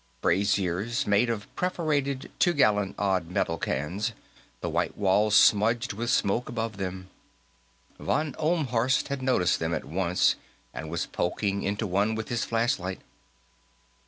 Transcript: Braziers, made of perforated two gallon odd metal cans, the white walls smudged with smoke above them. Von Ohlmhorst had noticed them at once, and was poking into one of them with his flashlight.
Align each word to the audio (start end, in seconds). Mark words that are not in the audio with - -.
Braziers, 0.21 1.05
made 1.05 1.29
of 1.29 1.45
perforated 1.55 2.31
two 2.39 2.53
gallon 2.53 2.95
odd 2.97 3.29
metal 3.29 3.59
cans, 3.59 4.13
the 4.59 4.67
white 4.67 4.97
walls 4.97 5.35
smudged 5.35 5.93
with 5.93 6.09
smoke 6.09 6.49
above 6.49 6.77
them. 6.77 7.11
Von 7.99 8.33
Ohlmhorst 8.39 9.09
had 9.09 9.21
noticed 9.21 9.59
them 9.59 9.75
at 9.75 9.85
once, 9.85 10.37
and 10.73 10.89
was 10.89 11.05
poking 11.05 11.61
into 11.61 11.85
one 11.85 12.01
of 12.01 12.07
them 12.07 12.15
with 12.15 12.29
his 12.29 12.43
flashlight. 12.43 13.01